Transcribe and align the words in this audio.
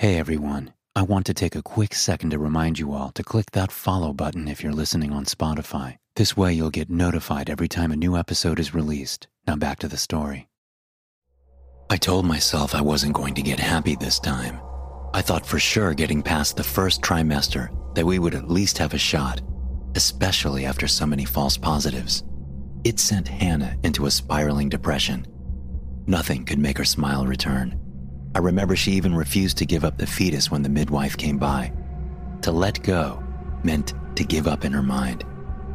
Hey 0.00 0.16
everyone, 0.16 0.74
I 0.96 1.02
want 1.02 1.26
to 1.26 1.34
take 1.34 1.56
a 1.56 1.62
quick 1.62 1.94
second 1.94 2.30
to 2.30 2.38
remind 2.38 2.78
you 2.78 2.92
all 2.92 3.10
to 3.12 3.22
click 3.22 3.50
that 3.52 3.70
follow 3.70 4.12
button 4.12 4.48
if 4.48 4.62
you're 4.62 4.72
listening 4.72 5.12
on 5.12 5.24
Spotify. 5.24 5.96
This 6.16 6.36
way 6.36 6.52
you'll 6.52 6.70
get 6.70 6.90
notified 6.90 7.50
every 7.50 7.68
time 7.68 7.92
a 7.92 7.96
new 7.96 8.16
episode 8.16 8.60
is 8.60 8.74
released. 8.74 9.28
Now 9.46 9.56
back 9.56 9.78
to 9.80 9.88
the 9.88 9.96
story. 9.96 10.48
I 11.90 11.96
told 11.96 12.26
myself 12.26 12.74
I 12.74 12.80
wasn't 12.80 13.14
going 13.14 13.34
to 13.34 13.42
get 13.42 13.58
happy 13.60 13.96
this 13.96 14.20
time. 14.20 14.60
I 15.14 15.22
thought 15.22 15.46
for 15.46 15.58
sure 15.58 15.94
getting 15.94 16.22
past 16.22 16.56
the 16.56 16.64
first 16.64 17.00
trimester 17.00 17.70
that 17.94 18.06
we 18.06 18.18
would 18.18 18.34
at 18.34 18.50
least 18.50 18.78
have 18.78 18.94
a 18.94 18.98
shot, 18.98 19.40
especially 19.94 20.64
after 20.64 20.86
so 20.86 21.06
many 21.06 21.24
false 21.24 21.56
positives. 21.56 22.24
It 22.84 23.00
sent 23.00 23.26
Hannah 23.26 23.76
into 23.84 24.06
a 24.06 24.10
spiraling 24.10 24.68
depression. 24.68 25.26
Nothing 26.06 26.44
could 26.44 26.58
make 26.58 26.78
her 26.78 26.84
smile 26.84 27.26
return. 27.26 27.80
I 28.34 28.40
remember 28.40 28.76
she 28.76 28.92
even 28.92 29.14
refused 29.14 29.58
to 29.58 29.66
give 29.66 29.84
up 29.84 29.98
the 29.98 30.06
fetus 30.06 30.50
when 30.50 30.62
the 30.62 30.68
midwife 30.68 31.16
came 31.16 31.38
by. 31.38 31.72
To 32.42 32.52
let 32.52 32.82
go 32.82 33.22
meant 33.64 33.94
to 34.16 34.24
give 34.24 34.46
up 34.46 34.64
in 34.64 34.72
her 34.72 34.82
mind. 34.82 35.24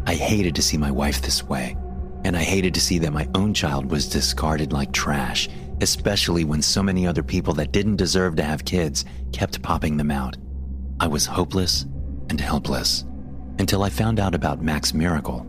I 0.05 0.15
hated 0.15 0.55
to 0.55 0.61
see 0.61 0.77
my 0.77 0.91
wife 0.91 1.21
this 1.21 1.43
way, 1.43 1.77
and 2.23 2.37
I 2.37 2.43
hated 2.43 2.73
to 2.75 2.81
see 2.81 2.99
that 2.99 3.13
my 3.13 3.27
own 3.35 3.53
child 3.53 3.89
was 3.89 4.09
discarded 4.09 4.71
like 4.73 4.91
trash, 4.91 5.49
especially 5.81 6.43
when 6.43 6.61
so 6.61 6.83
many 6.83 7.07
other 7.07 7.23
people 7.23 7.53
that 7.55 7.71
didn't 7.71 7.97
deserve 7.97 8.35
to 8.37 8.43
have 8.43 8.65
kids 8.65 9.05
kept 9.31 9.61
popping 9.61 9.97
them 9.97 10.11
out. 10.11 10.37
I 10.99 11.07
was 11.07 11.25
hopeless 11.25 11.85
and 12.29 12.39
helpless 12.39 13.05
until 13.59 13.83
I 13.83 13.89
found 13.89 14.19
out 14.19 14.35
about 14.35 14.61
Max 14.61 14.93
Miracle. 14.93 15.45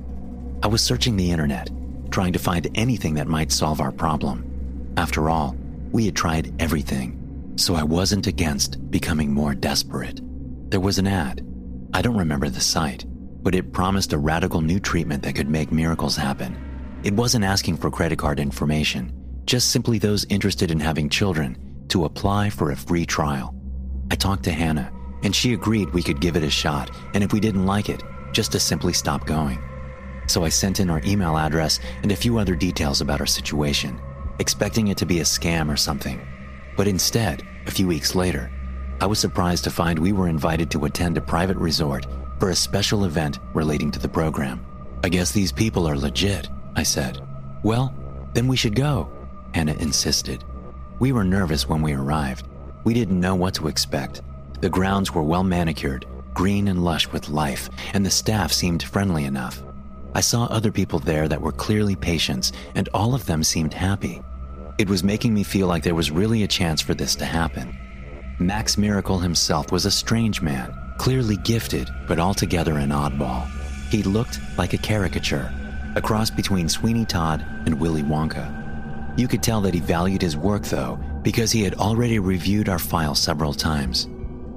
I 0.63 0.67
was 0.67 0.83
searching 0.83 1.17
the 1.17 1.31
internet, 1.31 1.71
trying 2.11 2.33
to 2.33 2.39
find 2.39 2.69
anything 2.75 3.15
that 3.15 3.29
might 3.29 3.53
solve 3.53 3.81
our 3.81 3.93
problem. 3.93 4.93
After 4.97 5.29
all, 5.29 5.57
we 5.95 6.07
had 6.07 6.17
tried 6.17 6.53
everything, 6.61 7.53
so 7.55 7.77
I 7.77 7.85
wasn't 7.85 8.27
against 8.27 8.91
becoming 8.91 9.33
more 9.33 9.55
desperate. 9.55 10.21
There 10.69 10.81
was 10.81 10.99
an 10.99 11.07
ad. 11.07 11.47
I 11.93 12.03
don't 12.03 12.17
remember 12.17 12.49
the 12.49 12.61
site, 12.61 13.05
but 13.45 13.55
it 13.55 13.73
promised 13.73 14.13
a 14.13 14.19
radical 14.19 14.61
new 14.61 14.81
treatment 14.81 15.23
that 15.23 15.37
could 15.37 15.49
make 15.49 15.71
miracles 15.71 16.17
happen. 16.17 16.59
It 17.05 17.15
wasn't 17.15 17.45
asking 17.45 17.77
for 17.77 17.93
credit 17.93 18.19
card 18.19 18.41
information, 18.41 19.13
just 19.45 19.71
simply 19.71 20.01
those 20.01 20.27
interested 20.31 20.73
in 20.73 20.81
having 20.81 21.09
children 21.09 21.85
to 21.91 22.07
apply 22.07 22.51
for 22.51 22.73
a 22.73 22.77
free 22.77 23.07
trial. 23.07 23.55
I 24.11 24.17
talked 24.17 24.43
to 24.45 24.51
Hannah, 24.51 24.93
and 25.23 25.33
she 25.33 25.53
agreed 25.53 25.95
we 25.95 26.03
could 26.03 26.21
give 26.21 26.35
it 26.35 26.43
a 26.43 26.51
shot, 26.51 26.91
and 27.15 27.23
if 27.23 27.33
we 27.33 27.39
didn't 27.39 27.67
like 27.67 27.89
it, 27.89 28.03
just 28.33 28.51
to 28.51 28.59
simply 28.59 28.95
stop 28.95 29.27
going. 29.27 29.61
So 30.27 30.45
I 30.45 30.49
sent 30.49 30.81
in 30.81 30.91
our 30.91 31.03
email 31.07 31.39
address 31.39 31.79
and 32.03 32.11
a 32.11 32.17
few 32.17 32.39
other 32.39 32.57
details 32.57 33.01
about 33.01 33.21
our 33.21 33.27
situation 33.27 34.01
expecting 34.39 34.89
it 34.89 34.99
to 34.99 35.07
be 35.07 35.21
a 35.21 35.25
scam 35.25 35.73
or 35.73 35.77
something. 35.77 36.21
But 36.77 36.89
instead, 36.89 37.47
a 37.67 37.71
few 37.71 37.87
weeks 37.87 38.15
later, 38.15 38.51
I 39.01 39.07
was 39.07 39.19
surprised 39.19 39.65
to 39.65 39.71
find 39.71 39.99
we 39.99 40.13
were 40.13 40.29
invited 40.29 40.71
to 40.71 40.85
attend 40.85 41.17
a 41.17 41.21
private 41.21 41.57
resort 41.57 42.07
for 42.39 42.51
a 42.51 42.57
special 42.57 43.05
event 43.05 43.39
relating 43.53 43.91
to 43.93 43.99
the 43.99 44.09
program. 44.09 44.65
I 45.03 45.09
guess 45.09 45.33
these 45.33 45.53
people 45.53 45.87
are 45.87 45.97
legit, 45.97 46.49
I 46.77 46.83
said. 46.83 47.21
Well, 47.63 47.95
then 48.33 48.49
we 48.49 48.57
should 48.57 48.75
go, 48.75 49.11
Hannah 49.55 49.75
insisted. 49.75 50.45
We 50.99 51.13
were 51.13 51.25
nervous 51.25 51.69
when 51.69 51.83
we 51.83 51.93
arrived. 51.93 52.47
We 52.85 52.95
didn't 52.95 53.21
know 53.21 53.35
what 53.35 53.55
to 53.55 53.69
expect. 53.69 54.23
The 54.61 54.71
grounds 54.71 55.13
were 55.13 55.23
well 55.23 55.45
manicured, 55.45 56.07
green 56.35 56.69
and 56.69 56.85
lush 56.85 57.09
with 57.09 57.29
life, 57.29 57.69
and 57.93 58.05
the 58.05 58.11
staff 58.11 58.53
seemed 58.53 58.83
friendly 58.83 59.25
enough. 59.25 59.63
I 60.15 60.21
saw 60.21 60.45
other 60.45 60.71
people 60.71 61.01
there 61.01 61.27
that 61.27 61.41
were 61.41 61.51
clearly 61.53 61.97
patients, 61.97 62.53
and 62.77 62.89
all 62.95 63.15
of 63.15 63.27
them 63.27 63.43
seemed 63.43 63.75
happy. 63.75 64.23
It 64.79 64.89
was 64.89 65.03
making 65.03 65.35
me 65.35 65.43
feel 65.43 65.67
like 65.67 65.83
there 65.83 65.95
was 65.95 66.11
really 66.11 66.45
a 66.45 66.49
chance 66.49 66.81
for 66.81 66.95
this 66.95 67.17
to 67.17 67.25
happen. 67.25 67.77
Max 68.39 68.79
Miracle 68.79 69.19
himself 69.19 69.73
was 69.73 69.87
a 69.87 69.91
strange 69.91 70.41
man, 70.41 70.73
clearly 70.99 71.37
gifted, 71.39 71.89
but 72.07 72.19
altogether 72.21 72.79
an 72.79 72.91
oddball. 72.91 73.49
He 73.91 74.03
looked 74.03 74.39
like 74.57 74.73
a 74.73 74.79
caricature, 74.79 75.53
a 75.97 76.01
cross 76.01 76.31
between 76.31 76.69
Sweeney 76.69 77.05
Todd 77.05 77.45
and 77.67 77.81
Willy 77.81 78.03
Wonka. 78.03 79.19
You 79.19 79.29
could 79.29 79.43
tell 79.43 79.61
that 79.63 79.75
he 79.75 79.81
valued 79.81 80.23
his 80.23 80.37
work, 80.37 80.65
though, 80.65 80.99
because 81.23 81.53
he 81.53 81.63
had 81.63 81.75
already 81.75 82.19
reviewed 82.19 82.69
our 82.69 82.79
file 82.79 83.15
several 83.15 83.53
times. 83.53 84.09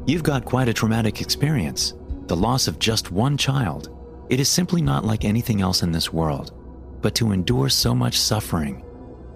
You've 0.06 0.24
got 0.24 0.45
quite 0.45 0.69
a 0.69 0.74
traumatic 0.74 1.22
experience 1.22 1.94
the 2.28 2.35
loss 2.35 2.68
of 2.68 2.78
just 2.78 3.12
one 3.12 3.38
child. 3.38 3.97
It 4.30 4.40
is 4.40 4.50
simply 4.50 4.82
not 4.82 5.06
like 5.06 5.24
anything 5.24 5.62
else 5.62 5.84
in 5.84 5.92
this 5.92 6.12
world, 6.12 6.52
but 7.02 7.16
to 7.16 7.32
endure 7.32 7.70
so 7.70 7.96
much 7.96 8.20
suffering. 8.20 8.84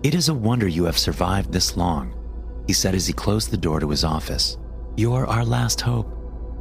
It 0.03 0.15
is 0.15 0.29
a 0.29 0.33
wonder 0.33 0.67
you 0.67 0.83
have 0.85 0.97
survived 0.97 1.51
this 1.51 1.77
long, 1.77 2.13
he 2.67 2.73
said 2.73 2.95
as 2.95 3.07
he 3.07 3.13
closed 3.13 3.51
the 3.51 3.57
door 3.57 3.79
to 3.79 3.89
his 3.89 4.03
office. 4.03 4.57
You're 4.97 5.27
our 5.27 5.45
last 5.45 5.79
hope. 5.79 6.11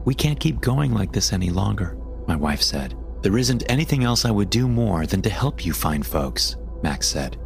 We 0.04 0.14
can't 0.14 0.38
keep 0.38 0.60
going 0.60 0.94
like 0.94 1.12
this 1.12 1.32
any 1.32 1.50
longer, 1.50 1.96
my 2.28 2.36
wife 2.36 2.62
said. 2.62 2.96
There 3.22 3.36
isn't 3.36 3.64
anything 3.68 4.04
else 4.04 4.24
I 4.24 4.30
would 4.30 4.48
do 4.48 4.68
more 4.68 5.06
than 5.06 5.22
to 5.22 5.30
help 5.30 5.64
you 5.64 5.72
find 5.72 6.06
folks, 6.06 6.56
Max 6.82 7.08
said. 7.08 7.36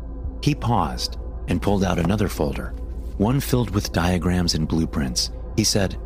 He 0.43 0.55
paused 0.55 1.17
and 1.49 1.63
pulled 1.63 1.85
out 1.85 1.99
another 1.99 2.29
folder, 2.29 2.75
one 3.17 3.41
filled 3.41 3.71
with 3.71 3.93
diagrams 3.93 4.55
and 4.55 4.69
blueprints. 4.69 5.31
He 5.57 5.65
said, 5.65 5.97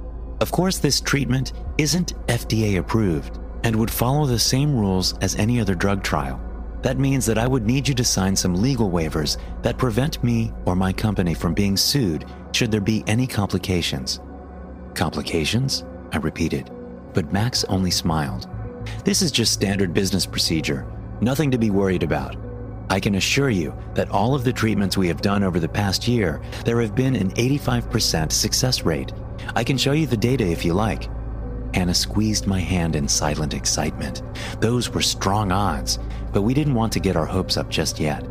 Of 0.41 0.53
course, 0.53 0.79
this 0.79 1.01
treatment 1.01 1.53
isn't 1.77 2.15
FDA 2.29 2.79
approved, 2.79 3.41
and 3.65 3.75
would 3.77 3.91
follow 3.91 4.27
the 4.27 4.39
same 4.39 4.75
rules 4.75 5.17
as 5.19 5.37
any 5.37 5.61
other 5.61 5.75
drug 5.75 6.03
trial. 6.03 6.41
That 6.83 6.99
means 6.99 7.27
that 7.27 7.39
I 7.39 7.47
would 7.47 7.67
need 7.67 7.89
you 7.89 7.95
to 7.95 8.05
sign 8.05 8.37
some 8.37 8.55
legal 8.55 8.91
waivers 8.91 9.37
that 9.63 9.79
prevent 9.79 10.23
me 10.23 10.53
or 10.65 10.77
my 10.77 10.93
company 10.93 11.35
from 11.35 11.55
being 11.55 11.77
sued 11.77 12.25
should 12.53 12.71
there 12.71 12.81
be 12.81 13.03
any 13.07 13.27
complications. 13.27 14.21
Complications? 14.95 15.85
I 16.13 16.19
repeated, 16.19 16.71
but 17.15 17.33
Max 17.33 17.65
only 17.65 17.91
smiled. 17.91 18.49
This 19.05 19.23
is 19.23 19.33
just 19.33 19.53
standard 19.53 19.93
business 19.93 20.25
procedure, 20.25 20.87
nothing 21.21 21.51
to 21.51 21.59
be 21.59 21.71
worried 21.71 22.03
about. 22.03 22.37
I 22.91 23.01
can 23.01 23.17
assure 23.17 23.51
you 23.51 23.77
that 23.95 24.11
all 24.11 24.35
of 24.35 24.45
the 24.45 24.53
treatments 24.53 24.97
we 24.97 25.09
have 25.09 25.21
done 25.21 25.43
over 25.43 25.61
the 25.61 25.69
past 25.69 26.09
year, 26.09 26.41
there 26.65 26.81
have 26.81 26.95
been 26.95 27.17
an 27.17 27.31
85% 27.33 28.33
success 28.33 28.83
rate. 28.83 29.13
I 29.55 29.63
can 29.63 29.77
show 29.77 29.93
you 29.93 30.07
the 30.07 30.17
data 30.17 30.47
if 30.47 30.65
you 30.65 30.73
like. 30.73 31.11
Hannah 31.79 31.95
squeezed 31.95 32.49
my 32.49 32.59
hand 32.59 32.97
in 32.97 33.07
silent 33.07 33.55
excitement. 33.55 34.23
Those 34.61 34.91
were 34.91 35.01
strong 35.01 35.53
odds, 35.53 36.01
but 36.33 36.43
we 36.43 36.53
didn't 36.53 36.75
want 36.75 36.93
to 36.95 36.99
get 36.99 37.15
our 37.15 37.25
hopes 37.25 37.57
up 37.57 37.69
just 37.69 38.01
yet. 38.01 38.27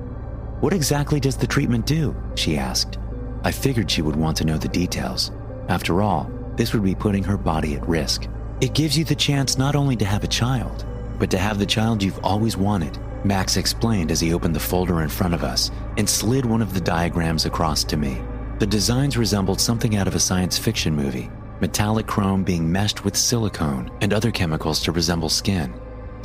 What 0.59 0.73
exactly 0.73 1.21
does 1.21 1.37
the 1.37 1.47
treatment 1.47 1.85
do? 1.85 2.13
she 2.35 2.57
asked. 2.57 2.97
I 3.45 3.53
figured 3.53 3.89
she 3.89 4.01
would 4.01 4.17
want 4.17 4.35
to 4.37 4.43
know 4.43 4.57
the 4.57 4.67
details. 4.67 5.31
After 5.69 6.01
all, 6.01 6.29
this 6.57 6.73
would 6.73 6.83
be 6.83 6.93
putting 6.93 7.23
her 7.23 7.37
body 7.37 7.75
at 7.75 7.87
risk. 7.87 8.27
It 8.59 8.73
gives 8.73 8.97
you 8.97 9.05
the 9.05 9.15
chance 9.15 9.57
not 9.57 9.77
only 9.77 9.95
to 9.95 10.03
have 10.03 10.25
a 10.25 10.27
child, 10.41 10.85
but 11.17 11.31
to 11.31 11.37
have 11.37 11.57
the 11.57 11.65
child 11.65 12.03
you've 12.03 12.19
always 12.25 12.57
wanted, 12.57 12.99
Max 13.23 13.55
explained 13.55 14.11
as 14.11 14.19
he 14.19 14.33
opened 14.33 14.57
the 14.57 14.59
folder 14.59 15.03
in 15.03 15.09
front 15.09 15.33
of 15.33 15.45
us 15.45 15.71
and 15.97 16.09
slid 16.09 16.45
one 16.45 16.61
of 16.61 16.73
the 16.73 16.81
diagrams 16.81 17.45
across 17.45 17.85
to 17.85 17.95
me. 17.95 18.21
The 18.59 18.67
designs 18.67 19.17
resembled 19.17 19.61
something 19.61 19.95
out 19.95 20.07
of 20.09 20.15
a 20.15 20.19
science 20.19 20.57
fiction 20.57 20.93
movie, 20.93 21.29
metallic 21.61 22.07
chrome 22.07 22.43
being 22.43 22.71
meshed 22.71 23.03
with 23.03 23.15
silicone 23.15 23.91
and 24.01 24.13
other 24.13 24.31
chemicals 24.31 24.81
to 24.81 24.91
resemble 24.91 25.29
skin, 25.29 25.73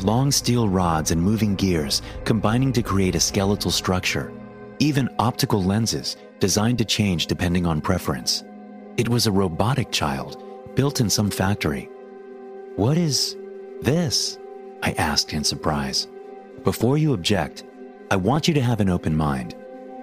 long 0.00 0.30
steel 0.30 0.68
rods 0.68 1.10
and 1.10 1.20
moving 1.20 1.54
gears 1.54 2.02
combining 2.24 2.72
to 2.72 2.82
create 2.82 3.14
a 3.14 3.20
skeletal 3.20 3.70
structure, 3.70 4.32
even 4.78 5.08
optical 5.18 5.62
lenses 5.62 6.16
designed 6.40 6.78
to 6.78 6.84
change 6.84 7.26
depending 7.26 7.66
on 7.66 7.80
preference. 7.80 8.44
It 8.96 9.08
was 9.08 9.26
a 9.26 9.32
robotic 9.32 9.90
child, 9.90 10.42
built 10.74 11.00
in 11.00 11.08
some 11.08 11.30
factory. 11.30 11.88
What 12.76 12.98
is 12.98 13.36
this? 13.80 14.38
I 14.82 14.92
asked 14.92 15.32
in 15.32 15.44
surprise. 15.44 16.08
Before 16.64 16.98
you 16.98 17.12
object, 17.12 17.64
I 18.10 18.16
want 18.16 18.48
you 18.48 18.54
to 18.54 18.60
have 18.60 18.80
an 18.80 18.90
open 18.90 19.16
mind. 19.16 19.54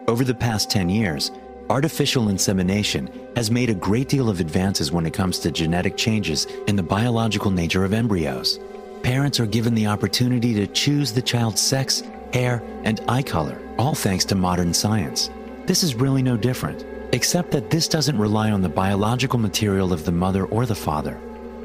Over 0.08 0.24
the 0.24 0.34
past 0.34 0.72
10 0.72 0.90
years, 0.90 1.32
artificial 1.70 2.30
insemination 2.30 3.10
has 3.36 3.52
made 3.52 3.70
a 3.70 3.76
great 3.76 4.10
deal 4.10 4.28
of 4.28 4.40
advances 4.40 4.92
when 4.92 5.06
it 5.06 5.14
comes 5.14 5.38
to 5.40 5.52
genetic 5.52 5.96
changes 5.96 6.46
in 6.68 6.76
the 6.76 6.84
biological 6.84 7.52
nature 7.52 7.86
of 7.86 7.94
embryos. 7.94 8.60
Parents 9.04 9.40
are 9.40 9.46
given 9.46 9.76
the 9.76 9.86
opportunity 9.86 10.54
to 10.56 10.68
choose 10.68 11.12
the 11.12 11.22
child's 11.22 11.62
sex, 11.62 12.02
hair, 12.34 12.64
and 12.84 13.02
eye 13.08 13.22
color, 13.22 13.62
all 13.78 13.94
thanks 13.94 14.26
to 14.26 14.36
modern 14.36 14.74
science. 14.74 15.30
This 15.66 15.84
is 15.84 15.96
really 15.96 16.24
no 16.24 16.36
different, 16.36 16.86
except 17.14 17.52
that 17.52 17.70
this 17.70 17.88
doesn't 17.88 18.18
rely 18.18 18.52
on 18.52 18.62
the 18.62 18.70
biological 18.70 19.40
material 19.40 19.94
of 19.94 20.06
the 20.06 20.12
mother 20.12 20.46
or 20.46 20.66
the 20.66 20.76
father. 20.76 21.20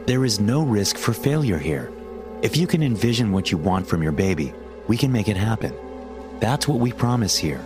There 0.06 0.26
is 0.26 0.38
no 0.38 0.62
risk 0.62 0.98
for 0.98 1.14
failure 1.14 1.58
here. 1.58 1.90
If 2.42 2.58
you 2.58 2.66
can 2.66 2.82
envision 2.82 3.32
what 3.32 3.50
you 3.50 3.56
want 3.56 3.86
from 3.86 4.02
your 4.02 4.12
baby, 4.12 4.52
we 4.86 4.98
can 4.98 5.10
make 5.10 5.28
it 5.28 5.36
happen. 5.36 5.74
That's 6.40 6.68
what 6.68 6.78
we 6.78 6.92
promise 6.92 7.36
here 7.38 7.64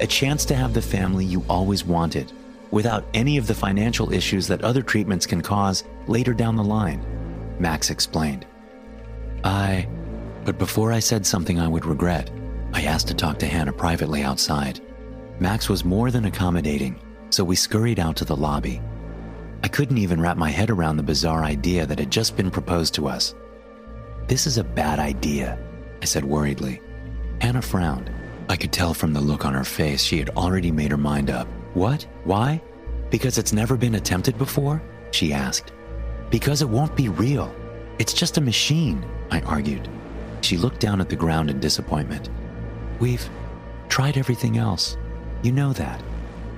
a 0.00 0.06
chance 0.06 0.44
to 0.46 0.54
have 0.54 0.74
the 0.74 0.82
family 0.82 1.24
you 1.24 1.44
always 1.48 1.84
wanted, 1.84 2.32
without 2.70 3.04
any 3.14 3.36
of 3.36 3.46
the 3.46 3.54
financial 3.54 4.12
issues 4.12 4.46
that 4.48 4.62
other 4.62 4.82
treatments 4.82 5.26
can 5.26 5.40
cause 5.40 5.84
later 6.06 6.34
down 6.34 6.56
the 6.56 6.64
line, 6.64 7.04
Max 7.58 7.90
explained. 7.90 8.46
I. 9.44 9.88
But 10.44 10.58
before 10.58 10.92
I 10.92 10.98
said 10.98 11.26
something 11.26 11.60
I 11.60 11.68
would 11.68 11.84
regret, 11.84 12.30
I 12.72 12.82
asked 12.82 13.08
to 13.08 13.14
talk 13.14 13.38
to 13.40 13.46
Hannah 13.46 13.72
privately 13.72 14.22
outside. 14.22 14.80
Max 15.40 15.68
was 15.68 15.84
more 15.84 16.10
than 16.10 16.24
accommodating, 16.24 16.98
so 17.30 17.44
we 17.44 17.56
scurried 17.56 18.00
out 18.00 18.16
to 18.16 18.24
the 18.24 18.36
lobby. 18.36 18.80
I 19.62 19.68
couldn't 19.68 19.98
even 19.98 20.20
wrap 20.20 20.36
my 20.36 20.50
head 20.50 20.70
around 20.70 20.96
the 20.96 21.02
bizarre 21.02 21.44
idea 21.44 21.84
that 21.86 21.98
had 21.98 22.10
just 22.10 22.36
been 22.36 22.50
proposed 22.50 22.94
to 22.94 23.08
us. 23.08 23.34
This 24.26 24.46
is 24.46 24.58
a 24.58 24.64
bad 24.64 24.98
idea, 24.98 25.58
I 26.00 26.04
said 26.04 26.24
worriedly. 26.24 26.80
Hannah 27.40 27.62
frowned. 27.62 28.10
I 28.48 28.56
could 28.56 28.72
tell 28.72 28.94
from 28.94 29.12
the 29.12 29.20
look 29.20 29.44
on 29.44 29.52
her 29.52 29.64
face 29.64 30.02
she 30.02 30.18
had 30.18 30.30
already 30.30 30.70
made 30.70 30.90
her 30.90 30.96
mind 30.96 31.30
up. 31.30 31.46
What? 31.74 32.06
Why? 32.24 32.62
Because 33.10 33.36
it's 33.36 33.52
never 33.52 33.76
been 33.76 33.96
attempted 33.96 34.38
before? 34.38 34.82
She 35.10 35.32
asked. 35.32 35.72
Because 36.30 36.62
it 36.62 36.68
won't 36.68 36.96
be 36.96 37.08
real. 37.08 37.54
It's 37.98 38.14
just 38.14 38.38
a 38.38 38.40
machine, 38.40 39.04
I 39.30 39.40
argued. 39.42 39.88
She 40.40 40.56
looked 40.56 40.80
down 40.80 41.00
at 41.00 41.08
the 41.08 41.16
ground 41.16 41.50
in 41.50 41.60
disappointment. 41.60 42.30
We've 43.00 43.28
tried 43.88 44.16
everything 44.16 44.56
else. 44.56 44.96
You 45.42 45.52
know 45.52 45.72
that. 45.74 46.02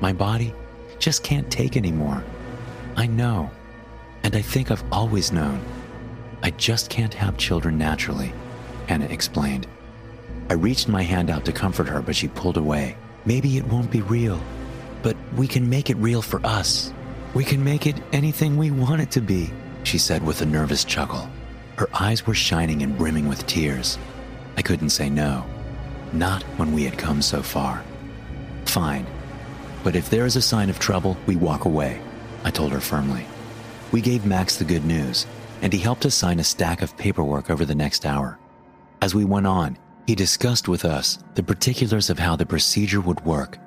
My 0.01 0.13
body 0.13 0.55
just 0.99 1.25
can't 1.25 1.51
take 1.51 1.77
anymore. 1.77 2.23
I 2.97 3.07
know. 3.07 3.51
And 4.23 4.37
I 4.37 4.43
think 4.43 4.71
I've 4.71 4.85
always 4.93 5.33
known. 5.33 5.61
I 6.43 6.51
just 6.53 6.89
can't 6.89 7.15
have 7.15 7.37
children 7.37 7.79
naturally, 7.79 8.33
Hannah 8.87 9.07
explained. 9.07 9.67
I 10.51 10.55
reached 10.55 10.89
my 10.89 11.03
hand 11.03 11.31
out 11.31 11.45
to 11.45 11.53
comfort 11.53 11.87
her, 11.87 12.03
but 12.03 12.17
she 12.17 12.27
pulled 12.27 12.57
away. 12.57 12.97
Maybe 13.25 13.57
it 13.57 13.69
won't 13.69 13.89
be 13.89 14.03
real, 14.03 14.43
but 15.01 15.17
we 15.37 15.47
can 15.47 15.71
make 15.71 15.91
it 15.91 15.97
real 15.99 16.23
for 16.23 16.45
us. 16.45 16.93
We 17.35 17.45
can 17.45 17.63
make 17.63 17.87
it 17.87 18.03
anything 18.13 18.57
we 18.57 18.73
want 18.73 19.01
it 19.01 19.13
to 19.13 19.21
be, 19.21 19.53
she 19.85 19.97
said 19.97 20.27
with 20.27 20.43
a 20.43 20.47
nervous 20.47 20.83
chuckle. 20.83 21.29
Her 21.77 21.89
eyes 21.95 22.27
were 22.27 22.35
shining 22.35 22.83
and 22.83 22.99
brimming 22.99 23.29
with 23.29 23.47
tears. 23.47 23.97
I 24.57 24.63
couldn't 24.63 24.91
say 24.91 25.09
no. 25.09 25.47
Not 26.13 26.43
when 26.59 26.73
we 26.73 26.83
had 26.83 26.99
come 26.99 27.23
so 27.23 27.43
far. 27.43 27.85
Fine. 28.65 29.07
But 29.85 29.95
if 29.95 30.11
there 30.11 30.27
is 30.27 30.35
a 30.35 30.43
sign 30.43 30.69
of 30.69 30.81
trouble, 30.81 31.17
we 31.27 31.37
walk 31.37 31.65
away, 31.65 32.03
I 32.43 32.51
told 32.51 32.73
her 32.73 32.81
firmly. 32.81 33.25
We 33.93 34.01
gave 34.01 34.27
Max 34.27 34.57
the 34.57 34.65
good 34.65 34.85
news, 34.85 35.27
and 35.63 35.73
he 35.73 35.79
helped 35.79 36.07
us 36.07 36.17
sign 36.17 36.41
a 36.41 36.45
stack 36.45 36.83
of 36.83 36.97
paperwork 36.97 37.51
over 37.51 37.65
the 37.65 37.77
next 37.77 38.05
hour. 38.05 38.37
As 39.01 39.15
we 39.15 39.25
went 39.25 39.47
on, 39.47 39.79
he 40.11 40.17
discussed 40.17 40.67
with 40.67 40.85
us 40.85 41.21
the 41.37 41.43
particulars 41.43 42.11
of 42.11 42.19
how 42.19 42.35
the 42.35 42.45
procedure 42.45 43.01
would 43.01 43.25
work. 43.25 43.59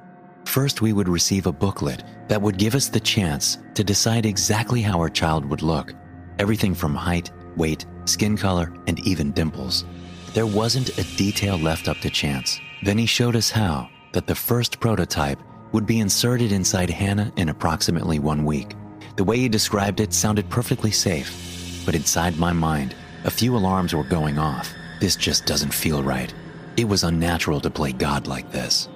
First, 0.43 0.81
we 0.81 0.91
would 0.91 1.07
receive 1.07 1.45
a 1.45 1.53
booklet 1.53 2.03
that 2.27 2.41
would 2.41 2.57
give 2.57 2.75
us 2.75 2.89
the 2.89 2.99
chance 2.99 3.59
to 3.75 3.81
decide 3.81 4.25
exactly 4.25 4.81
how 4.81 4.99
our 4.99 5.07
child 5.07 5.45
would 5.45 5.61
look 5.61 5.93
everything 6.39 6.75
from 6.75 6.95
height, 6.95 7.31
weight, 7.55 7.85
skin 8.03 8.35
color, 8.35 8.73
and 8.87 8.99
even 9.07 9.31
dimples. 9.31 9.85
There 10.33 10.45
wasn't 10.45 10.97
a 10.97 11.15
detail 11.15 11.57
left 11.57 11.87
up 11.87 11.99
to 11.99 12.09
chance. 12.09 12.59
Then 12.81 12.97
he 12.97 13.05
showed 13.05 13.37
us 13.37 13.49
how 13.49 13.87
that 14.11 14.27
the 14.27 14.35
first 14.35 14.81
prototype 14.81 15.39
would 15.71 15.85
be 15.85 16.01
inserted 16.01 16.51
inside 16.51 16.89
Hannah 16.89 17.31
in 17.37 17.47
approximately 17.47 18.19
one 18.19 18.43
week. 18.43 18.75
The 19.15 19.23
way 19.23 19.37
he 19.37 19.47
described 19.47 20.01
it 20.01 20.11
sounded 20.11 20.49
perfectly 20.49 20.91
safe, 20.91 21.81
but 21.85 21.95
inside 21.95 22.37
my 22.37 22.51
mind, 22.51 22.95
a 23.23 23.31
few 23.31 23.55
alarms 23.55 23.95
were 23.95 24.03
going 24.03 24.37
off. 24.37 24.73
This 25.03 25.17
just 25.17 25.45
doesn't 25.45 25.73
feel 25.73 26.01
right. 26.01 26.33
It 26.77 26.87
was 26.87 27.03
unnatural 27.03 27.59
to 27.59 27.69
play 27.69 27.91
God 27.91 28.25
like 28.25 28.49
this. 28.53 28.87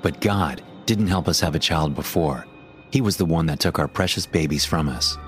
But 0.00 0.22
God 0.22 0.62
didn't 0.86 1.08
help 1.08 1.28
us 1.28 1.38
have 1.40 1.54
a 1.54 1.58
child 1.58 1.94
before. 1.94 2.46
He 2.90 3.02
was 3.02 3.18
the 3.18 3.26
one 3.26 3.44
that 3.44 3.60
took 3.60 3.78
our 3.78 3.86
precious 3.86 4.24
babies 4.24 4.64
from 4.64 4.88
us. 4.88 5.18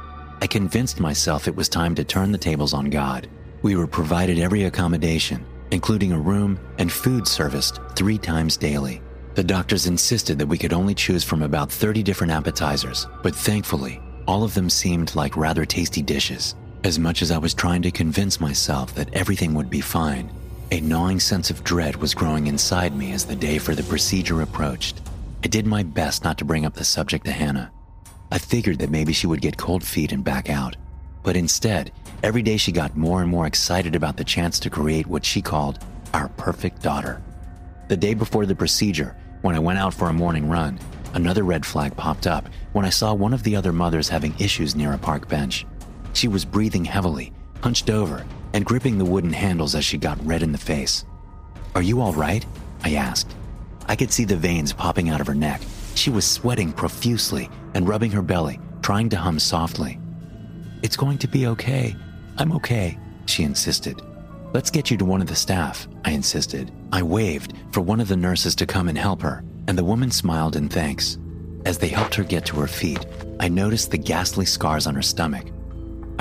I 0.40 0.46
convinced 0.46 1.00
myself 1.00 1.46
it 1.46 1.54
was 1.54 1.68
time 1.68 1.94
to 1.96 2.02
turn 2.02 2.32
the 2.32 2.38
tables 2.38 2.72
on 2.72 2.88
God. 2.88 3.28
We 3.60 3.76
were 3.76 3.86
provided 3.86 4.38
every 4.38 4.64
accommodation, 4.64 5.44
including 5.70 6.12
a 6.12 6.18
room 6.18 6.58
and 6.78 6.90
food 6.90 7.28
serviced 7.28 7.80
three 7.94 8.16
times 8.16 8.56
daily. 8.56 9.02
The 9.34 9.44
doctors 9.44 9.86
insisted 9.86 10.38
that 10.38 10.48
we 10.48 10.56
could 10.56 10.72
only 10.72 10.94
choose 10.94 11.24
from 11.24 11.42
about 11.42 11.70
30 11.70 12.02
different 12.02 12.32
appetizers, 12.32 13.06
but 13.22 13.34
thankfully, 13.34 14.00
all 14.26 14.44
of 14.44 14.54
them 14.54 14.70
seemed 14.70 15.14
like 15.14 15.36
rather 15.36 15.66
tasty 15.66 16.00
dishes. 16.00 16.54
As 16.84 16.98
much 16.98 17.22
as 17.22 17.30
I 17.30 17.38
was 17.38 17.54
trying 17.54 17.82
to 17.82 17.92
convince 17.92 18.40
myself 18.40 18.92
that 18.96 19.14
everything 19.14 19.54
would 19.54 19.70
be 19.70 19.80
fine, 19.80 20.28
a 20.72 20.80
gnawing 20.80 21.20
sense 21.20 21.48
of 21.48 21.62
dread 21.62 21.94
was 21.94 22.12
growing 22.12 22.48
inside 22.48 22.96
me 22.96 23.12
as 23.12 23.24
the 23.24 23.36
day 23.36 23.58
for 23.58 23.76
the 23.76 23.84
procedure 23.84 24.40
approached. 24.42 25.00
I 25.44 25.46
did 25.46 25.64
my 25.64 25.84
best 25.84 26.24
not 26.24 26.38
to 26.38 26.44
bring 26.44 26.66
up 26.66 26.74
the 26.74 26.84
subject 26.84 27.24
to 27.26 27.30
Hannah. 27.30 27.70
I 28.32 28.38
figured 28.38 28.80
that 28.80 28.90
maybe 28.90 29.12
she 29.12 29.28
would 29.28 29.40
get 29.40 29.56
cold 29.56 29.84
feet 29.84 30.10
and 30.10 30.24
back 30.24 30.50
out. 30.50 30.74
But 31.22 31.36
instead, 31.36 31.92
every 32.24 32.42
day 32.42 32.56
she 32.56 32.72
got 32.72 32.96
more 32.96 33.22
and 33.22 33.30
more 33.30 33.46
excited 33.46 33.94
about 33.94 34.16
the 34.16 34.24
chance 34.24 34.58
to 34.58 34.70
create 34.70 35.06
what 35.06 35.24
she 35.24 35.40
called 35.40 35.78
our 36.12 36.30
perfect 36.30 36.82
daughter. 36.82 37.22
The 37.86 37.96
day 37.96 38.14
before 38.14 38.44
the 38.44 38.56
procedure, 38.56 39.16
when 39.42 39.54
I 39.54 39.60
went 39.60 39.78
out 39.78 39.94
for 39.94 40.08
a 40.08 40.12
morning 40.12 40.48
run, 40.48 40.80
another 41.14 41.44
red 41.44 41.64
flag 41.64 41.96
popped 41.96 42.26
up 42.26 42.48
when 42.72 42.84
I 42.84 42.90
saw 42.90 43.14
one 43.14 43.32
of 43.32 43.44
the 43.44 43.54
other 43.54 43.72
mothers 43.72 44.08
having 44.08 44.34
issues 44.40 44.74
near 44.74 44.94
a 44.94 44.98
park 44.98 45.28
bench. 45.28 45.64
She 46.12 46.28
was 46.28 46.44
breathing 46.44 46.84
heavily, 46.84 47.32
hunched 47.62 47.90
over, 47.90 48.24
and 48.52 48.64
gripping 48.64 48.98
the 48.98 49.04
wooden 49.04 49.32
handles 49.32 49.74
as 49.74 49.84
she 49.84 49.98
got 49.98 50.24
red 50.24 50.42
in 50.42 50.52
the 50.52 50.58
face. 50.58 51.04
Are 51.74 51.82
you 51.82 52.00
all 52.00 52.12
right? 52.12 52.44
I 52.84 52.94
asked. 52.94 53.34
I 53.86 53.96
could 53.96 54.12
see 54.12 54.24
the 54.24 54.36
veins 54.36 54.72
popping 54.72 55.08
out 55.08 55.20
of 55.20 55.26
her 55.26 55.34
neck. 55.34 55.62
She 55.94 56.10
was 56.10 56.26
sweating 56.26 56.72
profusely 56.72 57.48
and 57.74 57.88
rubbing 57.88 58.10
her 58.10 58.22
belly, 58.22 58.60
trying 58.82 59.08
to 59.10 59.16
hum 59.16 59.38
softly. 59.38 59.98
It's 60.82 60.96
going 60.96 61.18
to 61.18 61.28
be 61.28 61.46
okay. 61.46 61.96
I'm 62.38 62.52
okay, 62.52 62.98
she 63.26 63.42
insisted. 63.42 64.00
Let's 64.52 64.70
get 64.70 64.90
you 64.90 64.96
to 64.98 65.04
one 65.04 65.22
of 65.22 65.28
the 65.28 65.34
staff, 65.34 65.88
I 66.04 66.10
insisted. 66.10 66.70
I 66.92 67.02
waved 67.02 67.54
for 67.72 67.80
one 67.80 68.00
of 68.00 68.08
the 68.08 68.16
nurses 68.16 68.54
to 68.56 68.66
come 68.66 68.88
and 68.88 68.98
help 68.98 69.22
her, 69.22 69.42
and 69.66 69.78
the 69.78 69.84
woman 69.84 70.10
smiled 70.10 70.56
in 70.56 70.68
thanks. 70.68 71.18
As 71.64 71.78
they 71.78 71.88
helped 71.88 72.14
her 72.16 72.24
get 72.24 72.44
to 72.46 72.56
her 72.56 72.66
feet, 72.66 73.04
I 73.40 73.48
noticed 73.48 73.90
the 73.90 73.98
ghastly 73.98 74.44
scars 74.44 74.86
on 74.86 74.94
her 74.94 75.02
stomach 75.02 75.46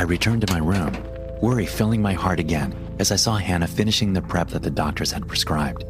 I 0.02 0.04
returned 0.06 0.42
to 0.42 0.52
my 0.52 0.58
room, 0.58 0.98
worry 1.44 1.68
filling 1.68 2.02
my 2.02 2.14
heart 2.14 2.40
again 2.40 2.74
as 2.98 3.12
I 3.12 3.18
saw 3.18 3.36
Hannah 3.36 3.68
finishing 3.68 4.14
the 4.14 4.22
prep 4.24 4.48
that 4.48 4.64
the 4.64 4.72
doctors 4.72 5.12
had 5.12 5.28
prescribed. 5.28 5.86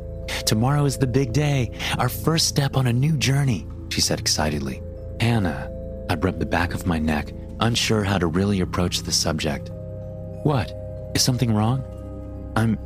Tomorrow 0.46 0.84
is 0.84 0.98
the 0.98 1.08
big 1.08 1.32
day, 1.32 1.72
our 1.98 2.10
first 2.10 2.50
step 2.50 2.76
on 2.76 2.88
a 2.88 2.92
new 2.92 3.16
journey, 3.16 3.66
she 3.88 4.02
said 4.02 4.20
excitedly. 4.20 4.84
Hannah, 5.22 5.72
I 6.10 6.16
rubbed 6.16 6.42
the 6.42 6.46
back 6.46 6.74
of 6.74 6.86
my 6.86 7.00
neck, 7.00 7.32
unsure 7.62 8.04
how 8.04 8.18
to 8.18 8.28
really 8.28 8.60
approach 8.60 9.00
the 9.00 9.14
subject. 9.14 9.70
What? 10.44 10.74
Is 11.16 11.22
something 11.22 11.56
wrong? 11.56 11.82
I'm 12.58 12.78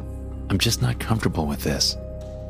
I'm 0.51 0.59
just 0.59 0.83
not 0.83 0.99
comfortable 0.99 1.47
with 1.47 1.63
this. 1.63 1.97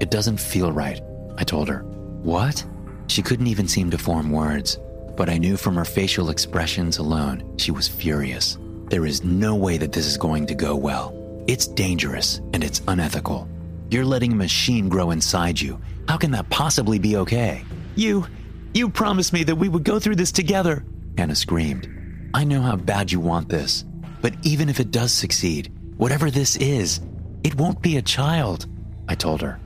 It 0.02 0.12
doesn't 0.12 0.36
feel 0.36 0.74
right, 0.74 1.00
I 1.38 1.46
told 1.46 1.70
her. 1.70 1.80
What? 2.24 2.66
She 3.08 3.22
couldn't 3.22 3.48
even 3.48 3.70
seem 3.70 3.90
to 3.92 3.98
form 3.98 4.32
words 4.32 4.80
but 5.16 5.30
I 5.30 5.38
knew 5.38 5.58
from 5.58 5.76
her 5.76 5.86
facial 5.86 6.30
expressions 6.30 6.98
alone 6.98 7.58
she 7.58 7.72
was 7.72 7.88
furious. 7.88 8.58
There 8.90 9.06
is 9.06 9.24
no 9.24 9.56
way 9.56 9.78
that 9.78 9.92
this 9.92 10.06
is 10.06 10.18
going 10.18 10.46
to 10.48 10.56
go 10.56 10.76
well. 10.76 11.14
It's 11.48 11.68
dangerous 11.68 12.42
and 12.54 12.64
it's 12.64 12.82
unethical. 12.88 13.48
You're 13.90 14.06
letting 14.06 14.34
a 14.34 14.36
machine 14.36 14.90
grow 14.90 15.12
inside 15.12 15.60
you. 15.60 15.82
How 16.08 16.18
can 16.18 16.32
that 16.32 16.50
possibly 16.50 17.00
be 17.00 17.18
okay? 17.18 17.66
You, 17.96 18.26
you 18.74 18.90
promised 18.90 19.34
me 19.34 19.44
that 19.44 19.56
we 19.56 19.70
would 19.70 19.84
go 19.84 20.00
through 20.00 20.18
this 20.18 20.32
together, 20.32 20.86
Hannah 21.18 21.36
screamed. 21.36 21.90
I 22.34 22.44
know 22.44 22.62
how 22.62 22.76
bad 22.76 23.12
you 23.12 23.20
want 23.20 23.50
this, 23.50 23.86
but 24.22 24.36
even 24.44 24.70
if 24.70 24.80
it 24.80 24.92
does 24.92 25.12
succeed, 25.12 25.72
whatever 25.98 26.30
this 26.30 26.56
is, 26.58 27.02
it 27.44 27.56
won't 27.56 27.82
be 27.82 27.98
a 27.98 28.02
child, 28.02 28.68
I 29.08 29.16
told 29.16 29.42
her. 29.42 29.60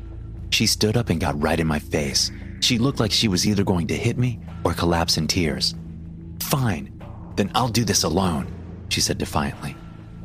She 0.52 0.66
stood 0.66 0.96
up 0.96 1.10
and 1.10 1.20
got 1.20 1.42
right 1.42 1.60
in 1.60 1.68
my 1.68 1.80
face. 1.80 2.32
She 2.62 2.78
looked 2.78 3.00
like 3.00 3.12
she 3.12 3.28
was 3.28 3.48
either 3.48 3.64
going 3.64 3.88
to 3.88 3.98
hit 3.98 4.18
me 4.18 4.40
or 4.64 4.74
collapse 4.74 5.18
in 5.18 5.28
tears. 5.28 5.76
Fine. 6.42 7.02
Then 7.36 7.52
I'll 7.56 7.70
do 7.70 7.86
this 7.86 8.04
alone, 8.04 8.48
she 8.90 9.02
said 9.02 9.18
defiantly. 9.18 9.76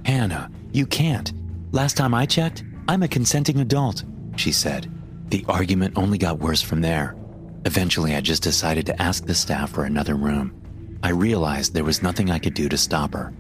Hannah, 0.05 0.51
you 0.73 0.87
can't. 0.87 1.33
Last 1.73 1.97
time 1.97 2.15
I 2.15 2.27
checked, 2.27 2.65
I'm 2.89 3.03
a 3.03 3.09
consenting 3.09 3.61
adult, 3.61 4.05
she 4.37 4.53
said. 4.53 4.91
The 5.29 5.45
argument 5.49 5.97
only 5.97 6.19
got 6.19 6.39
worse 6.39 6.61
from 6.61 6.81
there. 6.81 7.17
Eventually, 7.65 8.15
I 8.15 8.21
just 8.21 8.43
decided 8.43 8.85
to 8.87 9.03
ask 9.03 9.25
the 9.25 9.35
staff 9.35 9.71
for 9.71 9.85
another 9.85 10.17
room. 10.17 10.53
I 11.03 11.11
realized 11.11 11.73
there 11.73 11.85
was 11.85 12.03
nothing 12.03 12.31
I 12.31 12.39
could 12.39 12.55
do 12.55 12.69
to 12.69 12.77
stop 12.77 13.15
her. 13.15 13.33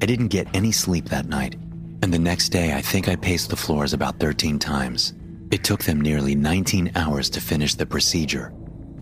I 0.00 0.06
didn't 0.06 0.28
get 0.28 0.48
any 0.54 0.72
sleep 0.72 1.06
that 1.06 1.26
night, 1.26 1.56
and 2.02 2.12
the 2.12 2.18
next 2.18 2.50
day 2.50 2.74
I 2.74 2.80
think 2.80 3.08
I 3.08 3.16
paced 3.16 3.50
the 3.50 3.56
floors 3.56 3.92
about 3.92 4.20
13 4.20 4.58
times. 4.58 5.14
It 5.50 5.64
took 5.64 5.84
them 5.84 6.00
nearly 6.00 6.34
19 6.34 6.92
hours 6.96 7.30
to 7.30 7.40
finish 7.40 7.74
the 7.74 7.86
procedure. 7.86 8.48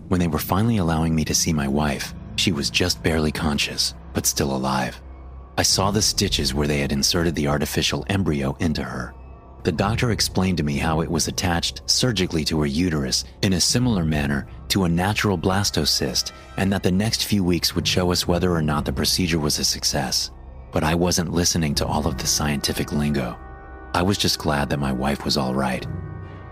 When 0.07 0.19
they 0.19 0.27
were 0.27 0.39
finally 0.39 0.77
allowing 0.77 1.15
me 1.15 1.25
to 1.25 1.35
see 1.35 1.51
my 1.53 1.67
wife, 1.67 2.13
she 2.35 2.51
was 2.51 2.69
just 2.69 3.01
barely 3.01 3.31
conscious, 3.31 3.93
but 4.13 4.25
still 4.25 4.55
alive. 4.55 4.99
I 5.57 5.63
saw 5.63 5.89
the 5.89 6.01
stitches 6.01 6.53
where 6.53 6.67
they 6.67 6.79
had 6.79 6.91
inserted 6.91 7.33
the 7.35 7.47
artificial 7.47 8.05
embryo 8.09 8.57
into 8.59 8.83
her. 8.83 9.13
The 9.63 9.71
doctor 9.71 10.11
explained 10.11 10.57
to 10.57 10.63
me 10.63 10.77
how 10.77 11.01
it 11.01 11.09
was 11.09 11.27
attached 11.27 11.81
surgically 11.89 12.43
to 12.45 12.59
her 12.59 12.65
uterus 12.65 13.23
in 13.41 13.53
a 13.53 13.59
similar 13.61 14.03
manner 14.03 14.47
to 14.67 14.83
a 14.83 14.89
natural 14.89 15.37
blastocyst, 15.37 16.33
and 16.57 16.71
that 16.71 16.83
the 16.83 16.91
next 16.91 17.25
few 17.25 17.43
weeks 17.43 17.73
would 17.73 17.87
show 17.87 18.11
us 18.11 18.27
whether 18.27 18.51
or 18.53 18.61
not 18.61 18.85
the 18.85 18.93
procedure 18.93 19.39
was 19.39 19.57
a 19.57 19.63
success. 19.63 20.29
But 20.71 20.83
I 20.83 20.93
wasn't 20.93 21.31
listening 21.31 21.73
to 21.75 21.85
all 21.85 22.05
of 22.05 22.17
the 22.17 22.27
scientific 22.27 22.91
lingo. 22.91 23.37
I 23.93 24.01
was 24.01 24.17
just 24.17 24.39
glad 24.39 24.69
that 24.69 24.79
my 24.79 24.91
wife 24.91 25.23
was 25.23 25.37
all 25.37 25.55
right. 25.55 25.87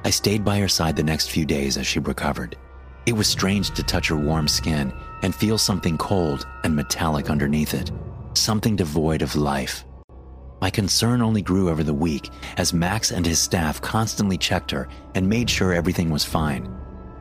I 0.05 0.10
stayed 0.10 0.45
by 0.45 0.60
her 0.60 0.69
side 0.69 0.95
the 0.95 1.03
next 1.03 1.29
few 1.29 1.45
days 1.45 1.77
as 1.77 1.86
she 1.86 2.00
recovered. 2.00 2.57
It 3.05 3.13
was 3.13 3.27
strange 3.27 3.72
to 3.72 3.83
touch 3.83 4.07
her 4.07 4.15
warm 4.15 4.48
skin 4.48 4.93
and 5.24 5.36
feel 5.36 5.57
something 5.57 5.98
cold 5.98 6.48
and 6.63 6.74
metallic 6.74 7.29
underneath 7.29 7.74
it, 7.74 7.91
something 8.38 8.75
devoid 8.75 9.22
of 9.22 9.36
life. 9.36 9.86
My 10.62 10.70
concern 10.70 11.22
only 11.22 11.42
grew 11.42 11.70
over 11.70 11.84
the 11.84 11.94
week 11.94 12.30
as 12.58 12.74
Max 12.74 13.12
and 13.12 13.25
his 13.25 13.40
staff 13.40 13.82
constantly 13.82 14.38
checked 14.38 14.72
her 14.72 14.88
and 15.13 15.28
made 15.28 15.50
sure 15.50 15.74
everything 15.74 16.10
was 16.10 16.24
fine. 16.24 16.74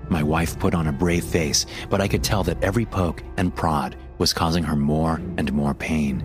My 0.09 0.23
wife 0.23 0.59
put 0.59 0.75
on 0.75 0.87
a 0.87 0.93
brave 0.93 1.25
face, 1.25 1.67
but 1.91 2.01
I 2.01 2.07
could 2.07 2.23
tell 2.23 2.45
that 2.45 2.63
every 2.63 2.87
poke 2.87 3.23
and 3.37 3.55
prod 3.55 3.97
was 4.19 4.33
causing 4.33 4.63
her 4.63 4.77
more 4.77 5.21
and 5.39 5.53
more 5.53 5.75
pain. 5.75 6.23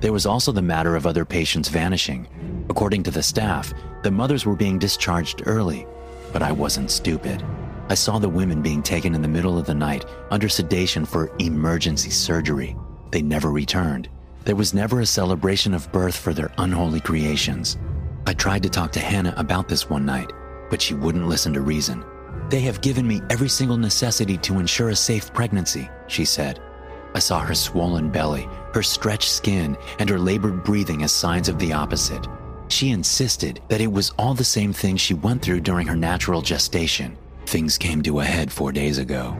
There 0.00 0.12
was 0.12 0.26
also 0.26 0.52
the 0.52 0.60
matter 0.60 0.94
of 0.94 1.06
other 1.06 1.24
patients 1.24 1.68
vanishing. 1.68 2.28
According 2.68 3.04
to 3.04 3.10
the 3.10 3.22
staff, 3.22 3.72
the 4.02 4.10
mothers 4.10 4.44
were 4.44 4.54
being 4.54 4.78
discharged 4.78 5.44
early, 5.46 5.86
but 6.32 6.42
I 6.42 6.52
wasn't 6.52 6.90
stupid. 6.90 7.42
I 7.88 7.94
saw 7.94 8.18
the 8.18 8.28
women 8.28 8.60
being 8.60 8.82
taken 8.82 9.14
in 9.14 9.22
the 9.22 9.28
middle 9.28 9.58
of 9.58 9.66
the 9.66 9.74
night 9.74 10.04
under 10.30 10.48
sedation 10.48 11.06
for 11.06 11.34
emergency 11.38 12.10
surgery. 12.10 12.76
They 13.10 13.22
never 13.22 13.50
returned. 13.50 14.10
There 14.44 14.56
was 14.56 14.74
never 14.74 15.00
a 15.00 15.06
celebration 15.06 15.74
of 15.74 15.90
birth 15.92 16.16
for 16.16 16.32
their 16.32 16.50
unholy 16.58 17.00
creations. 17.00 17.76
I 18.26 18.34
tried 18.34 18.62
to 18.62 18.70
talk 18.70 18.92
to 18.92 19.00
Hannah 19.00 19.34
about 19.36 19.68
this 19.68 19.90
one 19.90 20.06
night, 20.06 20.32
but 20.70 20.80
she 20.80 20.94
wouldn't 20.94 21.28
listen 21.28 21.52
to 21.54 21.60
reason. 21.60 22.04
They 22.48 22.60
have 22.60 22.80
given 22.80 23.06
me 23.06 23.20
every 23.30 23.48
single 23.48 23.76
necessity 23.76 24.38
to 24.38 24.58
ensure 24.58 24.90
a 24.90 24.96
safe 24.96 25.32
pregnancy, 25.34 25.88
she 26.06 26.24
said. 26.24 26.60
I 27.14 27.18
saw 27.18 27.40
her 27.40 27.54
swollen 27.54 28.10
belly, 28.10 28.48
her 28.74 28.82
stretched 28.82 29.30
skin, 29.30 29.76
and 29.98 30.08
her 30.08 30.18
labored 30.18 30.64
breathing 30.64 31.02
as 31.02 31.12
signs 31.12 31.48
of 31.48 31.58
the 31.58 31.72
opposite. 31.72 32.26
She 32.68 32.90
insisted 32.90 33.60
that 33.68 33.80
it 33.80 33.90
was 33.90 34.12
all 34.18 34.34
the 34.34 34.44
same 34.44 34.72
thing 34.72 34.96
she 34.96 35.14
went 35.14 35.42
through 35.42 35.60
during 35.60 35.86
her 35.86 35.96
natural 35.96 36.42
gestation. 36.42 37.16
Things 37.46 37.78
came 37.78 38.02
to 38.02 38.20
a 38.20 38.24
head 38.24 38.52
four 38.52 38.72
days 38.72 38.98
ago. 38.98 39.36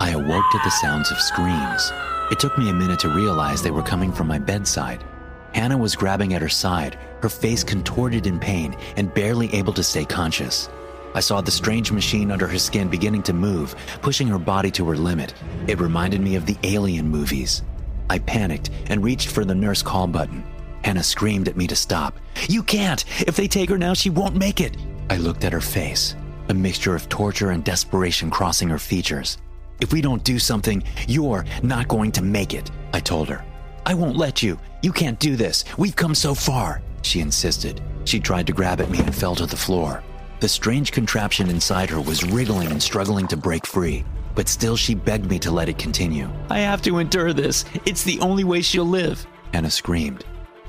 I 0.00 0.10
awoke 0.10 0.44
to 0.52 0.60
the 0.64 0.70
sounds 0.70 1.10
of 1.10 1.20
screams. 1.20 1.92
It 2.30 2.38
took 2.38 2.56
me 2.56 2.70
a 2.70 2.72
minute 2.72 3.00
to 3.00 3.08
realize 3.08 3.60
they 3.60 3.72
were 3.72 3.82
coming 3.82 4.12
from 4.12 4.28
my 4.28 4.38
bedside. 4.38 5.04
Hannah 5.52 5.76
was 5.76 5.96
grabbing 5.96 6.32
at 6.34 6.42
her 6.42 6.48
side, 6.48 6.96
her 7.22 7.28
face 7.28 7.64
contorted 7.64 8.26
in 8.26 8.38
pain 8.38 8.76
and 8.96 9.12
barely 9.12 9.52
able 9.52 9.72
to 9.72 9.82
stay 9.82 10.04
conscious. 10.04 10.68
I 11.12 11.18
saw 11.18 11.40
the 11.40 11.50
strange 11.50 11.90
machine 11.90 12.30
under 12.30 12.46
her 12.46 12.58
skin 12.58 12.88
beginning 12.88 13.24
to 13.24 13.32
move, 13.32 13.74
pushing 14.00 14.28
her 14.28 14.38
body 14.38 14.70
to 14.72 14.88
her 14.88 14.96
limit. 14.96 15.34
It 15.66 15.80
reminded 15.80 16.20
me 16.20 16.36
of 16.36 16.46
the 16.46 16.56
alien 16.62 17.08
movies. 17.08 17.62
I 18.08 18.20
panicked 18.20 18.70
and 18.86 19.02
reached 19.02 19.30
for 19.30 19.44
the 19.44 19.54
nurse 19.54 19.82
call 19.82 20.06
button. 20.06 20.44
Hannah 20.84 21.02
screamed 21.02 21.48
at 21.48 21.56
me 21.56 21.66
to 21.66 21.76
stop. 21.76 22.16
You 22.48 22.62
can't! 22.62 23.04
If 23.22 23.34
they 23.34 23.48
take 23.48 23.70
her 23.70 23.78
now, 23.78 23.94
she 23.94 24.08
won't 24.08 24.36
make 24.36 24.60
it! 24.60 24.76
I 25.10 25.16
looked 25.16 25.42
at 25.42 25.52
her 25.52 25.60
face, 25.60 26.14
a 26.48 26.54
mixture 26.54 26.94
of 26.94 27.08
torture 27.08 27.50
and 27.50 27.64
desperation 27.64 28.30
crossing 28.30 28.68
her 28.68 28.78
features. 28.78 29.38
If 29.80 29.92
we 29.92 30.00
don't 30.00 30.22
do 30.24 30.38
something, 30.38 30.82
you're 31.08 31.44
not 31.62 31.88
going 31.88 32.12
to 32.12 32.22
make 32.22 32.54
it, 32.54 32.70
I 32.92 33.00
told 33.00 33.28
her. 33.28 33.44
I 33.86 33.94
won't 33.94 34.16
let 34.16 34.42
you. 34.42 34.58
You 34.82 34.92
can't 34.92 35.18
do 35.18 35.36
this. 35.36 35.64
We've 35.78 35.96
come 35.96 36.14
so 36.14 36.34
far, 36.34 36.82
she 37.02 37.20
insisted. 37.20 37.80
She 38.04 38.20
tried 38.20 38.46
to 38.46 38.52
grab 38.52 38.80
at 38.80 38.90
me 38.90 38.98
and 38.98 39.14
fell 39.14 39.34
to 39.36 39.46
the 39.46 39.56
floor. 39.56 40.02
The 40.40 40.48
strange 40.48 40.92
contraption 40.92 41.48
inside 41.48 41.90
her 41.90 42.00
was 42.00 42.24
wriggling 42.24 42.70
and 42.70 42.82
struggling 42.82 43.26
to 43.28 43.36
break 43.36 43.66
free, 43.66 44.04
but 44.34 44.48
still 44.48 44.76
she 44.76 44.94
begged 44.94 45.30
me 45.30 45.38
to 45.40 45.50
let 45.50 45.68
it 45.68 45.78
continue. 45.78 46.30
I 46.48 46.60
have 46.60 46.82
to 46.82 46.98
endure 46.98 47.32
this. 47.32 47.64
It's 47.84 48.04
the 48.04 48.20
only 48.20 48.44
way 48.44 48.62
she'll 48.62 48.84
live, 48.84 49.26
Hannah 49.52 49.70
screamed. 49.70 50.24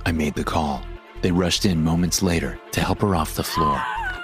I 0.05 0.11
made 0.11 0.35
the 0.35 0.43
call. 0.43 0.83
They 1.21 1.31
rushed 1.31 1.65
in 1.65 1.83
moments 1.83 2.23
later 2.23 2.59
to 2.71 2.81
help 2.81 3.01
her 3.01 3.15
off 3.15 3.35
the 3.35 3.43
floor. 3.43 3.81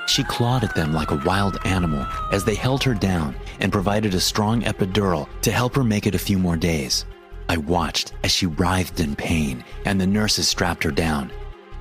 She 0.07 0.23
clawed 0.23 0.63
at 0.63 0.73
them 0.73 0.93
like 0.93 1.11
a 1.11 1.21
wild 1.25 1.59
animal 1.65 2.07
as 2.31 2.43
they 2.43 2.55
held 2.55 2.83
her 2.83 2.93
down 2.93 3.35
and 3.59 3.71
provided 3.71 4.13
a 4.13 4.19
strong 4.19 4.61
epidural 4.63 5.27
to 5.41 5.51
help 5.51 5.75
her 5.75 5.83
make 5.83 6.07
it 6.07 6.15
a 6.15 6.19
few 6.19 6.39
more 6.39 6.57
days. 6.57 7.05
I 7.49 7.57
watched 7.57 8.13
as 8.23 8.31
she 8.31 8.45
writhed 8.45 8.99
in 8.99 9.15
pain 9.15 9.63
and 9.85 9.99
the 9.99 10.07
nurses 10.07 10.47
strapped 10.47 10.83
her 10.83 10.91
down. 10.91 11.31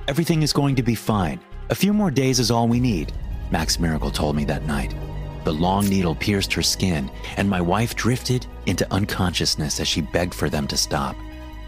Everything 0.07 0.43
is 0.43 0.53
going 0.53 0.75
to 0.75 0.83
be 0.83 0.95
fine. 0.95 1.39
A 1.69 1.75
few 1.75 1.93
more 1.93 2.11
days 2.11 2.39
is 2.39 2.51
all 2.51 2.67
we 2.67 2.79
need, 2.79 3.13
Max 3.49 3.79
Miracle 3.79 4.11
told 4.11 4.35
me 4.35 4.45
that 4.45 4.65
night. 4.65 4.93
The 5.43 5.53
long 5.53 5.87
needle 5.87 6.15
pierced 6.15 6.51
her 6.53 6.61
skin, 6.61 7.09
and 7.37 7.49
my 7.49 7.61
wife 7.61 7.95
drifted 7.95 8.45
into 8.65 8.91
unconsciousness 8.93 9.79
as 9.79 9.87
she 9.87 10.01
begged 10.01 10.33
for 10.33 10.49
them 10.49 10.67
to 10.67 10.75
stop. 10.75 11.15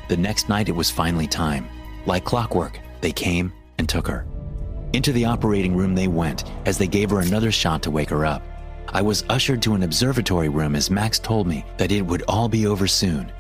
The 0.10 0.18
next 0.18 0.50
night, 0.50 0.68
it 0.68 0.76
was 0.76 0.90
finally 0.90 1.28
time. 1.28 1.68
Like 2.06 2.26
clockwork, 2.26 2.80
they 3.00 3.14
came 3.14 3.54
and 3.78 3.88
took 3.88 4.08
her. 4.08 4.26
Into 4.94 5.12
the 5.12 5.26
operating 5.26 5.76
room 5.76 5.94
they 5.94 6.08
went 6.08 6.46
as 6.66 6.78
they 6.78 6.88
gave 6.88 7.12
her 7.12 7.20
another 7.20 7.52
shot 7.52 7.84
to 7.84 7.92
wake 7.92 8.10
her 8.10 8.26
up. 8.26 8.42
I 8.90 9.04
was 9.04 9.24
ushered 9.30 9.62
to 9.64 9.76
an 9.76 9.84
observatory 9.84 10.50
room 10.50 10.76
as 10.76 10.90
Max 10.90 11.20
told 11.20 11.46
me 11.46 11.64
that 11.78 11.92
it 11.92 12.02
would 12.02 12.24
all 12.28 12.50
be 12.50 12.66
over 12.66 12.88
soon. 12.88 13.32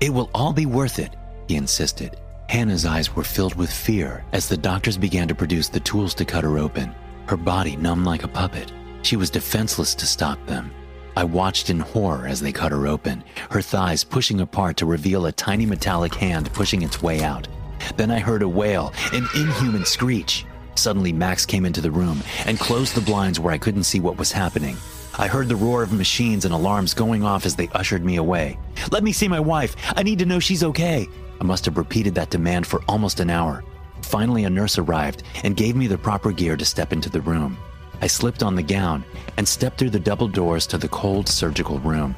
It 0.00 0.10
will 0.10 0.30
all 0.32 0.52
be 0.52 0.66
worth 0.66 1.00
it, 1.00 1.16
he 1.48 1.56
insisted. 1.56 2.20
Hannah's 2.48 2.86
eyes 2.86 3.16
were 3.16 3.24
filled 3.24 3.56
with 3.56 3.72
fear 3.72 4.24
as 4.32 4.48
the 4.48 4.56
doctors 4.56 4.96
began 4.96 5.26
to 5.26 5.34
produce 5.34 5.68
the 5.68 5.80
tools 5.80 6.14
to 6.14 6.24
cut 6.24 6.44
her 6.44 6.58
open, 6.58 6.94
her 7.26 7.36
body 7.36 7.74
numb 7.74 8.04
like 8.04 8.22
a 8.22 8.28
puppet. 8.28 8.72
She 9.02 9.16
was 9.16 9.30
defenseless 9.30 9.96
to 9.96 10.06
stop 10.06 10.44
them. 10.46 10.70
I 11.16 11.24
watched 11.24 11.68
in 11.68 11.80
horror 11.80 12.28
as 12.28 12.40
they 12.40 12.52
cut 12.52 12.72
her 12.72 12.86
open, 12.86 13.24
her 13.50 13.60
thighs 13.60 14.04
pushing 14.04 14.40
apart 14.40 14.76
to 14.76 14.86
reveal 14.86 15.26
a 15.26 15.32
tiny 15.32 15.66
metallic 15.66 16.14
hand 16.14 16.52
pushing 16.52 16.82
its 16.82 17.02
way 17.02 17.22
out. 17.22 17.48
Then 17.96 18.12
I 18.12 18.20
heard 18.20 18.42
a 18.42 18.48
wail, 18.48 18.92
an 19.12 19.26
inhuman 19.34 19.84
screech. 19.84 20.46
Suddenly, 20.74 21.12
Max 21.12 21.46
came 21.46 21.64
into 21.64 21.80
the 21.80 21.90
room 21.90 22.22
and 22.46 22.58
closed 22.58 22.94
the 22.94 23.00
blinds 23.00 23.38
where 23.38 23.52
I 23.52 23.58
couldn't 23.58 23.84
see 23.84 24.00
what 24.00 24.18
was 24.18 24.32
happening. 24.32 24.76
I 25.18 25.26
heard 25.26 25.48
the 25.48 25.56
roar 25.56 25.82
of 25.82 25.92
machines 25.92 26.44
and 26.44 26.54
alarms 26.54 26.94
going 26.94 27.22
off 27.22 27.44
as 27.44 27.54
they 27.54 27.68
ushered 27.68 28.04
me 28.04 28.16
away. 28.16 28.58
Let 28.90 29.04
me 29.04 29.12
see 29.12 29.28
my 29.28 29.40
wife. 29.40 29.76
I 29.94 30.02
need 30.02 30.18
to 30.20 30.26
know 30.26 30.40
she's 30.40 30.64
okay. 30.64 31.06
I 31.40 31.44
must 31.44 31.66
have 31.66 31.76
repeated 31.76 32.14
that 32.14 32.30
demand 32.30 32.66
for 32.66 32.82
almost 32.88 33.20
an 33.20 33.28
hour. 33.28 33.62
Finally, 34.00 34.44
a 34.44 34.50
nurse 34.50 34.78
arrived 34.78 35.22
and 35.44 35.56
gave 35.56 35.76
me 35.76 35.86
the 35.86 35.98
proper 35.98 36.32
gear 36.32 36.56
to 36.56 36.64
step 36.64 36.92
into 36.92 37.10
the 37.10 37.20
room. 37.20 37.58
I 38.00 38.06
slipped 38.06 38.42
on 38.42 38.56
the 38.56 38.62
gown 38.62 39.04
and 39.36 39.46
stepped 39.46 39.78
through 39.78 39.90
the 39.90 40.00
double 40.00 40.28
doors 40.28 40.66
to 40.68 40.78
the 40.78 40.88
cold 40.88 41.28
surgical 41.28 41.78
room. 41.80 42.16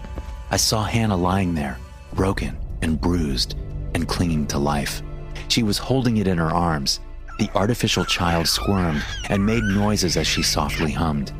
I 0.50 0.56
saw 0.56 0.84
Hannah 0.84 1.16
lying 1.16 1.54
there, 1.54 1.78
broken 2.14 2.56
and 2.80 3.00
bruised 3.00 3.56
and 3.94 4.08
clinging 4.08 4.46
to 4.48 4.58
life. 4.58 5.02
She 5.48 5.62
was 5.62 5.78
holding 5.78 6.18
it 6.18 6.26
in 6.26 6.38
her 6.38 6.50
arms, 6.50 7.00
the 7.38 7.50
artificial 7.54 8.04
child 8.04 8.46
squirmed 8.46 9.02
and 9.28 9.44
made 9.44 9.62
noises 9.64 10.16
as 10.16 10.26
she 10.26 10.42
softly 10.42 10.92
hummed. 10.92 11.32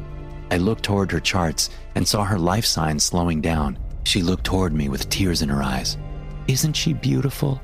I 0.51 0.59
looked 0.59 0.85
toward 0.85 1.11
her 1.13 1.21
charts 1.21 1.71
and 1.95 2.07
saw 2.07 2.25
her 2.25 2.39
life 2.39 2.65
signs 2.65 3.05
slowing 3.05 3.41
down. 3.41 3.79
She 4.05 4.23
looked 4.23 4.45
toward 4.45 4.73
me 4.73 4.89
with 4.89 5.09
tears 5.09 5.43
in 5.43 5.49
her 5.49 5.63
eyes. 5.63 5.97
Isn't 6.47 6.75
she 6.75 6.93
beautiful? 6.93 7.61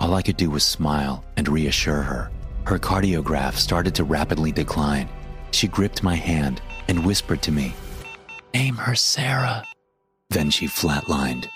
All 0.00 0.14
I 0.14 0.22
could 0.22 0.36
do 0.36 0.50
was 0.50 0.64
smile 0.64 1.24
and 1.36 1.48
reassure 1.48 2.02
her. 2.02 2.30
Her 2.64 2.78
cardiograph 2.78 3.54
started 3.54 3.94
to 3.96 4.04
rapidly 4.04 4.52
decline. 4.52 5.08
She 5.52 5.68
gripped 5.68 6.02
my 6.02 6.14
hand 6.14 6.60
and 6.88 7.04
whispered 7.04 7.42
to 7.42 7.52
me, 7.52 7.74
Name 8.54 8.76
her 8.76 8.94
Sarah. 8.94 9.64
Then 10.30 10.50
she 10.50 10.66
flatlined. 10.66 11.48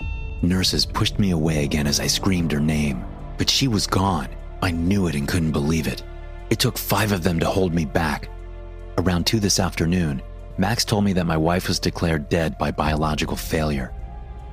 Nurses 0.43 0.87
pushed 0.87 1.19
me 1.19 1.31
away 1.33 1.64
again 1.64 1.87
as 1.87 2.00
I 2.00 2.07
screamed 2.07 2.52
her 2.52 2.61
name, 2.61 3.05
but 3.38 3.50
she 3.50 3.69
was 3.69 3.87
gone. 3.87 4.29
I 4.62 4.71
knew 4.71 5.07
it 5.07 5.14
and 5.14 5.26
couldn't 5.26 5.52
believe 5.52 5.87
it. 5.87 6.02
It 6.50 6.59
took 6.59 6.76
five 6.76 7.12
of 7.12 7.23
them 7.23 7.40
to 7.40 7.47
hold 7.47 7.75
me 7.75 7.85
back. 7.85 8.29
Around 8.99 9.26
two 9.26 9.40
this 9.40 9.59
afternoon, 9.59 10.21
Max 10.59 10.85
told 10.85 11.05
me 11.05 11.12
that 11.14 11.26
my 11.26 11.37
wife 11.37 11.69
was 11.69 11.79
declared 11.79 12.29
dead 12.29 12.59
by 12.59 12.71
biological 12.71 13.37
failure. 13.37 13.95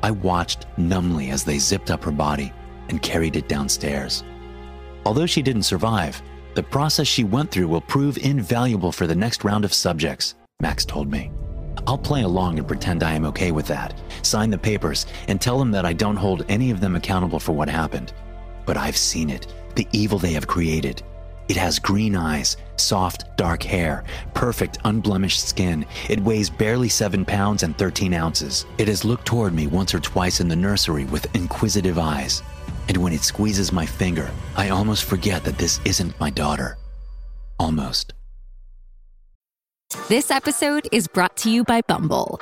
I 0.01 0.11
watched 0.11 0.67
numbly 0.77 1.31
as 1.31 1.43
they 1.43 1.57
zipped 1.57 1.91
up 1.91 2.03
her 2.03 2.11
body 2.11 2.53
and 2.89 3.01
carried 3.01 3.35
it 3.35 3.49
downstairs. 3.49 4.23
Although 5.05 5.25
she 5.25 5.41
didn't 5.41 5.63
survive, 5.63 6.21
the 6.53 6.63
process 6.63 7.07
she 7.07 7.23
went 7.23 7.51
through 7.51 7.67
will 7.67 7.81
prove 7.81 8.17
invaluable 8.17 8.91
for 8.91 9.07
the 9.07 9.15
next 9.15 9.43
round 9.43 9.65
of 9.65 9.73
subjects, 9.73 10.35
Max 10.61 10.85
told 10.85 11.11
me. 11.11 11.31
I'll 11.85 11.97
play 11.97 12.23
along 12.23 12.57
and 12.57 12.67
pretend 12.67 13.03
I 13.03 13.13
am 13.13 13.25
okay 13.25 13.51
with 13.51 13.67
that, 13.67 13.99
sign 14.21 14.49
the 14.49 14.57
papers, 14.57 15.05
and 15.27 15.39
tell 15.39 15.59
them 15.59 15.71
that 15.71 15.85
I 15.85 15.93
don't 15.93 16.15
hold 16.15 16.45
any 16.49 16.71
of 16.71 16.79
them 16.79 16.95
accountable 16.95 17.39
for 17.39 17.51
what 17.51 17.69
happened. 17.69 18.13
But 18.65 18.77
I've 18.77 18.97
seen 18.97 19.29
it, 19.29 19.53
the 19.77 19.87
evil 19.93 20.19
they 20.19 20.33
have 20.33 20.47
created. 20.47 21.01
It 21.47 21.55
has 21.55 21.79
green 21.79 22.15
eyes, 22.15 22.57
soft, 22.75 23.37
dark 23.37 23.63
hair, 23.63 24.03
perfect, 24.33 24.79
unblemished 24.83 25.47
skin. 25.47 25.85
It 26.09 26.19
weighs 26.19 26.49
barely 26.49 26.89
7 26.89 27.23
pounds 27.23 27.63
and 27.63 27.77
13 27.77 28.13
ounces. 28.13 28.65
It 28.77 28.89
has 28.89 29.05
looked 29.05 29.25
toward 29.25 29.53
me 29.53 29.67
once 29.67 29.93
or 29.95 30.01
twice 30.01 30.41
in 30.41 30.49
the 30.49 30.55
nursery 30.57 31.05
with 31.05 31.33
inquisitive 31.33 31.97
eyes. 31.97 32.43
And 32.89 32.97
when 32.97 33.13
it 33.13 33.21
squeezes 33.21 33.71
my 33.71 33.85
finger, 33.85 34.29
I 34.57 34.69
almost 34.69 35.05
forget 35.05 35.45
that 35.45 35.57
this 35.57 35.79
isn't 35.85 36.19
my 36.19 36.29
daughter. 36.29 36.77
Almost. 37.57 38.13
This 40.09 40.31
episode 40.31 40.89
is 40.91 41.07
brought 41.07 41.37
to 41.37 41.49
you 41.49 41.63
by 41.63 41.79
Bumble. 41.87 42.41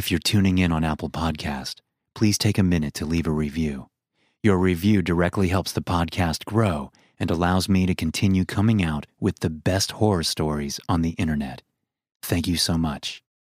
If 0.00 0.10
you're 0.10 0.18
tuning 0.18 0.56
in 0.56 0.72
on 0.72 0.82
Apple 0.82 1.10
Podcast, 1.10 1.82
please 2.14 2.38
take 2.38 2.56
a 2.56 2.62
minute 2.62 2.94
to 2.94 3.04
leave 3.04 3.26
a 3.26 3.30
review. 3.30 3.90
Your 4.42 4.56
review 4.56 5.02
directly 5.02 5.48
helps 5.48 5.72
the 5.72 5.82
podcast 5.82 6.46
grow 6.46 6.90
and 7.18 7.30
allows 7.30 7.68
me 7.68 7.84
to 7.84 7.94
continue 7.94 8.46
coming 8.46 8.82
out 8.82 9.04
with 9.20 9.40
the 9.40 9.50
best 9.50 9.92
horror 9.92 10.22
stories 10.22 10.80
on 10.88 11.02
the 11.02 11.10
internet. 11.18 11.60
Thank 12.22 12.48
you 12.48 12.56
so 12.56 12.78
much. 12.78 13.22